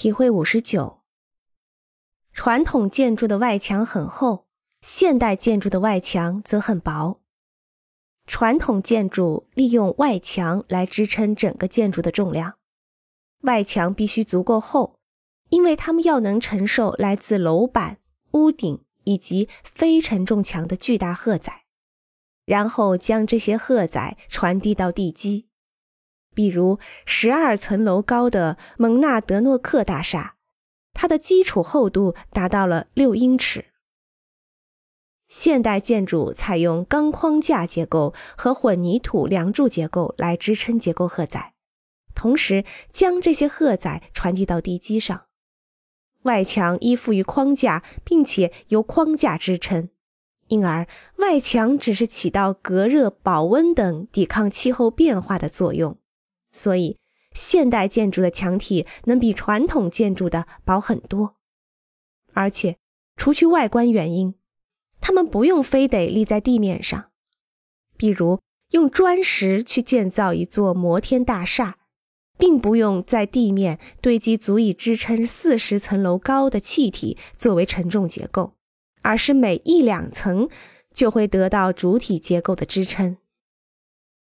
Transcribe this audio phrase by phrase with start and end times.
[0.00, 1.02] 体会五十九。
[2.32, 4.46] 传统建筑的外墙很厚，
[4.80, 7.20] 现代建筑的外墙则很薄。
[8.26, 12.56] 传统建筑利用外墙来支撑整个建筑的重量，
[13.42, 14.98] 外墙必须足够厚，
[15.50, 17.98] 因为它们要能承受来自楼板、
[18.30, 21.64] 屋顶以及非承重墙的巨大荷载，
[22.46, 25.49] 然后将这些荷载传递到地基。
[26.34, 30.36] 比如十二层楼高的蒙纳德诺克大厦，
[30.92, 33.66] 它的基础厚度达到了六英尺。
[35.28, 41.54] 现代建筑采用钢框架结构和混凝土梁柱结构来支撑结构荷载，
[42.14, 45.26] 同时将这些荷载传递到地基上。
[46.22, 49.88] 外墙依附于框架，并且由框架支撑，
[50.48, 50.88] 因而
[51.18, 55.96] 外墙只是起到隔热、保温等抵抗气候变化的作用。
[56.52, 56.98] 所以，
[57.32, 61.36] 现代建筑的墙体能比传统建筑的薄很多，
[62.32, 62.78] 而且
[63.16, 64.34] 除去外观原因。
[65.02, 67.10] 他们不用非得立在地面上，
[67.96, 68.40] 比如
[68.72, 71.78] 用砖石去建造一座摩天大厦，
[72.36, 78.52] 并不用在地面堆积足以支撑四十层楼高的气体作为承重结构，
[79.00, 80.50] 而是每一两层
[80.92, 83.16] 就会得到主体结构的支撑。